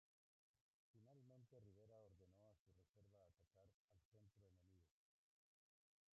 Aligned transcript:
Finalmente 0.89 1.59
Rivera 1.61 1.99
ordenó 1.99 2.43
a 2.49 2.55
su 2.55 2.73
reserva 2.73 3.21
atacar 3.25 3.67
al 3.69 3.77
centro 3.93 4.17
enemigo. 4.39 4.63